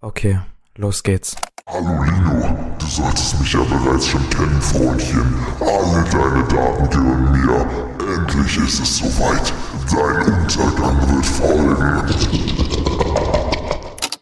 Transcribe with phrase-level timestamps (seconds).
[0.00, 0.38] Okay,
[0.76, 1.34] los geht's.
[1.66, 5.34] Hallo Lino, du solltest mich ja bereits schon kennen, Freundchen.
[5.58, 7.66] Alle deine Daten gehören mir.
[8.14, 9.52] Endlich ist es soweit.
[9.90, 11.74] Dein Untergang wird folgen.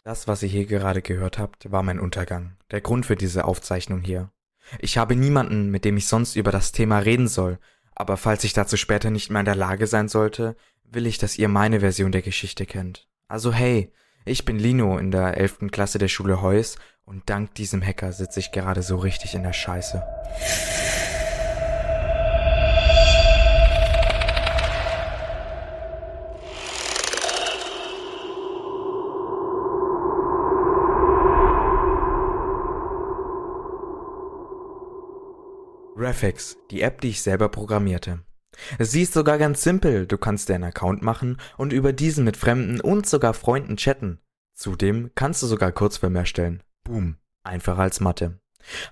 [0.03, 2.57] Das, was ihr hier gerade gehört habt, war mein Untergang.
[2.71, 4.31] Der Grund für diese Aufzeichnung hier.
[4.79, 7.59] Ich habe niemanden, mit dem ich sonst über das Thema reden soll,
[7.93, 10.55] aber falls ich dazu später nicht mehr in der Lage sein sollte,
[10.85, 13.07] will ich, dass ihr meine Version der Geschichte kennt.
[13.27, 13.93] Also hey,
[14.27, 15.71] ich bin Lino in der 11.
[15.71, 19.53] Klasse der Schule Heus und dank diesem Hacker sitze ich gerade so richtig in der
[19.53, 20.03] Scheiße.
[35.95, 38.19] Refix, die App, die ich selber programmierte.
[38.79, 42.37] Sie ist sogar ganz simpel, du kannst dir einen Account machen und über diesen mit
[42.37, 44.19] Fremden und sogar Freunden chatten.
[44.57, 46.63] Zudem kannst du sogar Kurzfilme erstellen.
[46.83, 48.39] Boom, einfacher als Mathe.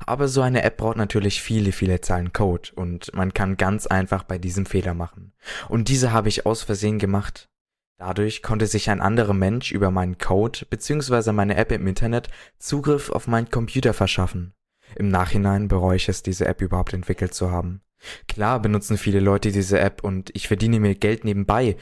[0.05, 4.23] Aber so eine App braucht natürlich viele, viele Zeilen Code und man kann ganz einfach
[4.23, 5.33] bei diesem Fehler machen.
[5.67, 7.49] Und diese habe ich aus Versehen gemacht.
[7.97, 11.31] Dadurch konnte sich ein anderer Mensch über meinen Code bzw.
[11.31, 14.53] meine App im Internet Zugriff auf meinen Computer verschaffen.
[14.95, 17.81] Im Nachhinein bereue ich es, diese App überhaupt entwickelt zu haben.
[18.27, 21.75] Klar benutzen viele Leute diese App und ich verdiene mir Geld nebenbei,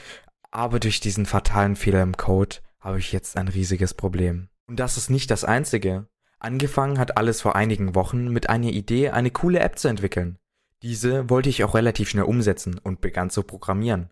[0.52, 4.50] aber durch diesen fatalen Fehler im Code habe ich jetzt ein riesiges Problem.
[4.68, 6.08] Und das ist nicht das einzige.
[6.38, 10.38] Angefangen hat alles vor einigen Wochen mit einer Idee, eine coole App zu entwickeln.
[10.82, 14.10] Diese wollte ich auch relativ schnell umsetzen und begann zu programmieren.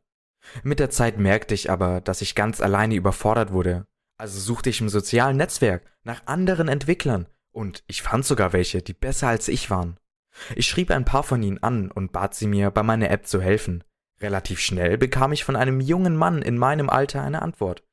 [0.64, 3.86] Mit der Zeit merkte ich aber, dass ich ganz alleine überfordert wurde.
[4.18, 8.94] Also suchte ich im sozialen Netzwerk nach anderen Entwicklern und ich fand sogar welche, die
[8.94, 9.98] besser als ich waren.
[10.56, 13.42] Ich schrieb ein paar von ihnen an und bat sie mir, bei meiner App zu
[13.42, 13.84] helfen.
[14.22, 17.84] Relativ schnell bekam ich von einem jungen Mann in meinem Alter eine Antwort.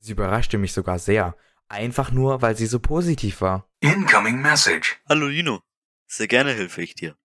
[0.00, 1.36] Sie überraschte mich sogar sehr,
[1.68, 3.68] einfach nur, weil sie so positiv war.
[3.80, 5.00] Incoming Message.
[5.08, 5.60] Hallo Lino,
[6.06, 7.16] sehr gerne helfe ich dir.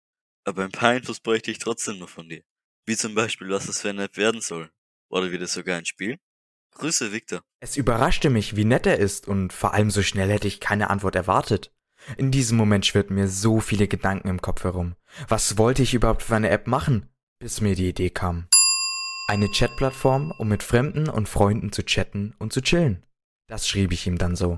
[0.43, 2.43] Aber ein paar Infos bräuchte ich trotzdem noch von dir.
[2.85, 4.69] Wie zum Beispiel, was es für eine App werden soll.
[5.09, 6.19] Oder wird es sogar ein Spiel?
[6.71, 7.43] Grüße, Victor.
[7.59, 10.89] Es überraschte mich, wie nett er ist und vor allem so schnell hätte ich keine
[10.89, 11.71] Antwort erwartet.
[12.17, 14.95] In diesem Moment schwirrten mir so viele Gedanken im Kopf herum.
[15.29, 17.09] Was wollte ich überhaupt für eine App machen,
[17.39, 18.47] bis mir die Idee kam.
[19.27, 23.03] Eine Chatplattform, um mit Fremden und Freunden zu chatten und zu chillen.
[23.47, 24.57] Das schrieb ich ihm dann so.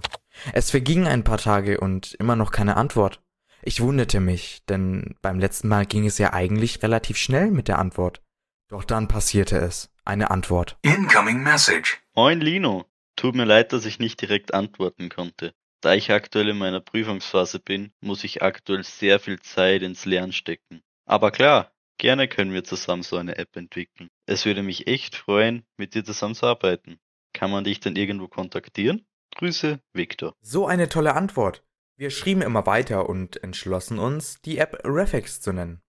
[0.53, 3.21] Es vergingen ein paar Tage und immer noch keine Antwort.
[3.61, 7.77] Ich wunderte mich, denn beim letzten Mal ging es ja eigentlich relativ schnell mit der
[7.77, 8.21] Antwort.
[8.67, 9.91] Doch dann passierte es.
[10.03, 10.77] Eine Antwort.
[10.81, 12.01] Incoming Message.
[12.15, 12.85] Moin Lino.
[13.15, 15.53] Tut mir leid, dass ich nicht direkt antworten konnte.
[15.81, 20.33] Da ich aktuell in meiner Prüfungsphase bin, muss ich aktuell sehr viel Zeit ins Lernen
[20.33, 20.81] stecken.
[21.05, 24.09] Aber klar, gerne können wir zusammen so eine App entwickeln.
[24.25, 27.00] Es würde mich echt freuen, mit dir zusammenzuarbeiten.
[27.33, 29.06] Kann man dich dann irgendwo kontaktieren?
[29.35, 30.33] Grüße, Victor.
[30.41, 31.63] So eine tolle Antwort.
[31.97, 35.81] Wir schrieben immer weiter und entschlossen uns, die App Reflex zu nennen.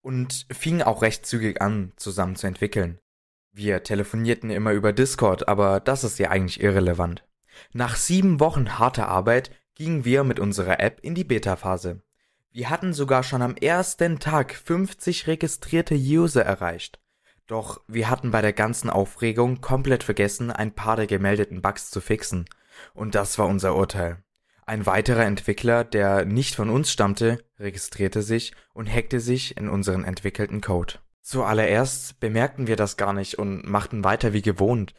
[0.00, 2.98] Und fingen auch recht zügig an, zusammen zu entwickeln.
[3.52, 7.24] Wir telefonierten immer über Discord, aber das ist ja eigentlich irrelevant.
[7.72, 12.02] Nach sieben Wochen harter Arbeit gingen wir mit unserer App in die Beta-Phase.
[12.54, 17.00] Wir hatten sogar schon am ersten Tag 50 registrierte User erreicht.
[17.46, 22.02] Doch wir hatten bei der ganzen Aufregung komplett vergessen, ein paar der gemeldeten Bugs zu
[22.02, 22.44] fixen.
[22.92, 24.22] Und das war unser Urteil.
[24.66, 30.04] Ein weiterer Entwickler, der nicht von uns stammte, registrierte sich und hackte sich in unseren
[30.04, 30.96] entwickelten Code.
[31.22, 34.92] Zuallererst bemerkten wir das gar nicht und machten weiter wie gewohnt,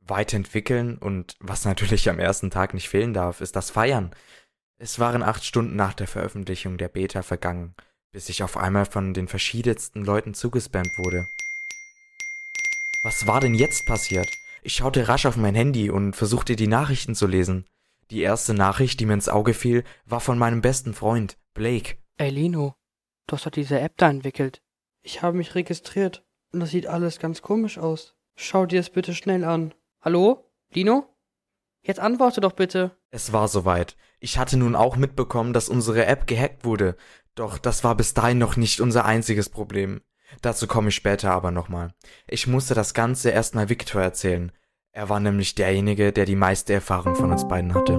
[0.00, 4.12] weiterentwickeln und was natürlich am ersten Tag nicht fehlen darf, ist das Feiern.
[4.82, 7.74] Es waren acht Stunden nach der Veröffentlichung der Beta vergangen,
[8.12, 11.28] bis ich auf einmal von den verschiedensten Leuten zugespammt wurde.
[13.02, 14.30] Was war denn jetzt passiert?
[14.62, 17.66] Ich schaute rasch auf mein Handy und versuchte die Nachrichten zu lesen.
[18.10, 21.98] Die erste Nachricht, die mir ins Auge fiel, war von meinem besten Freund, Blake.
[22.16, 22.74] Ey Lino,
[23.26, 24.62] du hast doch diese App da entwickelt.
[25.02, 26.24] Ich habe mich registriert
[26.54, 28.14] und das sieht alles ganz komisch aus.
[28.34, 29.74] Schau dir es bitte schnell an.
[30.00, 30.50] Hallo?
[30.72, 31.09] Lino?
[31.82, 32.96] Jetzt antworte doch bitte.
[33.10, 33.96] Es war soweit.
[34.18, 36.96] Ich hatte nun auch mitbekommen, dass unsere App gehackt wurde.
[37.34, 40.02] Doch das war bis dahin noch nicht unser einziges Problem.
[40.42, 41.92] Dazu komme ich später aber nochmal.
[42.28, 44.52] Ich musste das Ganze erstmal Victor erzählen.
[44.92, 47.98] Er war nämlich derjenige, der die meiste Erfahrung von uns beiden hatte.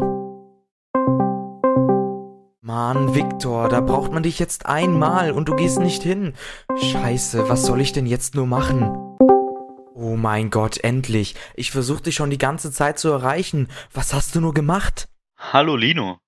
[2.61, 6.33] Mann, Victor, da braucht man dich jetzt einmal und du gehst nicht hin.
[6.77, 9.17] Scheiße, was soll ich denn jetzt nur machen?
[9.93, 11.35] Oh mein Gott, endlich.
[11.53, 13.67] Ich versuchte schon die ganze Zeit zu erreichen.
[13.91, 15.09] Was hast du nur gemacht?
[15.37, 16.19] Hallo Lino.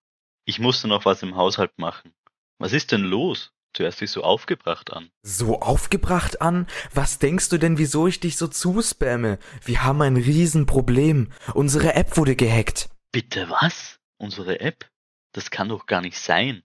[0.43, 2.13] Ich musste noch was im Haushalt machen.
[2.57, 3.53] Was ist denn los?
[3.71, 5.09] Du hörst dich so aufgebracht an.
[5.23, 6.67] So aufgebracht an?
[6.93, 9.39] Was denkst du denn, wieso ich dich so zuspamme?
[9.63, 11.31] Wir haben ein Riesenproblem.
[11.53, 12.89] Unsere App wurde gehackt.
[13.13, 13.97] Bitte was?
[14.17, 14.89] Unsere App?
[15.31, 16.63] Das kann doch gar nicht sein.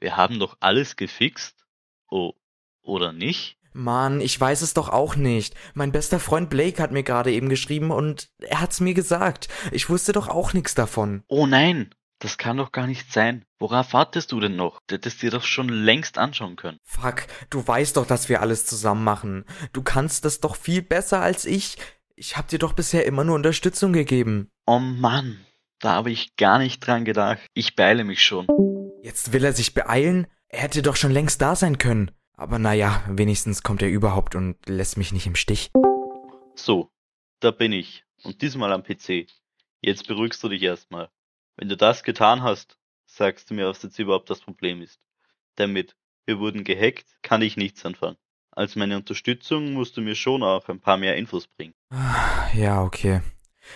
[0.00, 1.66] Wir haben doch alles gefixt.
[2.10, 2.32] Oh,
[2.82, 3.57] oder nicht?
[3.78, 5.54] Mann, ich weiß es doch auch nicht.
[5.74, 9.48] Mein bester Freund Blake hat mir gerade eben geschrieben und er hat's mir gesagt.
[9.72, 11.22] Ich wusste doch auch nichts davon.
[11.28, 13.44] Oh nein, das kann doch gar nicht sein.
[13.58, 14.80] Worauf wartest du denn noch?
[14.86, 16.78] Du hättest dir doch schon längst anschauen können.
[16.84, 19.44] Fuck, du weißt doch, dass wir alles zusammen machen.
[19.72, 21.78] Du kannst das doch viel besser als ich.
[22.16, 24.50] Ich hab dir doch bisher immer nur Unterstützung gegeben.
[24.66, 25.38] Oh Mann,
[25.78, 27.40] da habe ich gar nicht dran gedacht.
[27.54, 28.48] Ich beeile mich schon.
[29.02, 30.26] Jetzt will er sich beeilen?
[30.48, 32.10] Er hätte doch schon längst da sein können.
[32.38, 35.72] Aber naja, wenigstens kommt er überhaupt und lässt mich nicht im Stich.
[36.54, 36.88] So,
[37.40, 38.04] da bin ich.
[38.22, 39.26] Und diesmal am PC.
[39.80, 41.10] Jetzt beruhigst du dich erstmal.
[41.56, 45.00] Wenn du das getan hast, sagst du mir, was jetzt überhaupt das Problem ist.
[45.56, 45.96] Damit
[46.26, 48.16] wir wurden gehackt, kann ich nichts anfangen.
[48.52, 51.74] Als meine Unterstützung musst du mir schon auch ein paar mehr Infos bringen.
[52.54, 53.20] Ja, okay.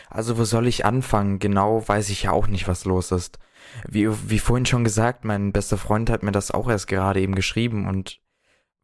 [0.08, 1.40] Also wo soll ich anfangen?
[1.40, 3.40] Genau weiß ich ja auch nicht, was los ist.
[3.88, 7.34] Wie, wie vorhin schon gesagt, mein bester Freund hat mir das auch erst gerade eben
[7.34, 8.21] geschrieben und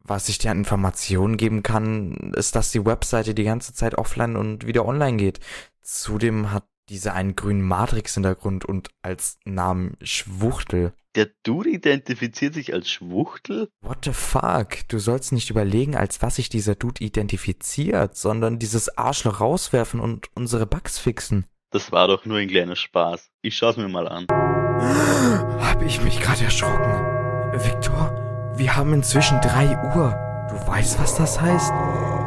[0.02, 4.36] was ich dir an Informationen geben kann, ist, dass die Webseite die ganze Zeit offline
[4.36, 5.40] und wieder online geht.
[5.82, 10.92] Zudem hat diese einen grünen Matrix-Hintergrund und als Namen Schwuchtel.
[11.14, 13.68] Der Dude identifiziert sich als Schwuchtel?
[13.80, 14.88] What the fuck?
[14.88, 20.28] Du sollst nicht überlegen, als was sich dieser Dude identifiziert, sondern dieses Arschloch rauswerfen und
[20.34, 21.46] unsere Bugs fixen.
[21.70, 23.30] Das war doch nur ein kleiner Spaß.
[23.42, 24.26] Ich schau's mir mal an.
[24.30, 27.04] Hab ich mich gerade erschrocken.
[27.52, 28.17] Victor,
[28.58, 30.14] wir haben inzwischen drei Uhr.
[30.50, 31.72] Du weißt, was das heißt?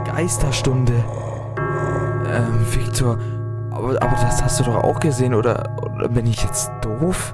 [0.06, 0.94] Geisterstunde.
[2.28, 3.20] Ähm, Victor,
[3.72, 7.34] aber, aber das hast du doch auch gesehen, oder, oder bin ich jetzt doof?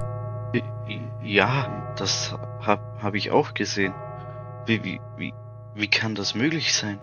[1.22, 3.94] Ja, das hab, hab ich auch gesehen.
[4.66, 5.34] Wie, wie, wie,
[5.74, 6.98] wie kann das möglich sein?